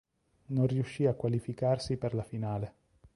[0.47, 2.73] Non riuscì a qualificarsi per la finale.